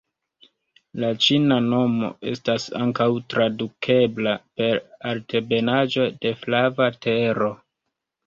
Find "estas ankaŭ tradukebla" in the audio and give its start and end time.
2.31-4.33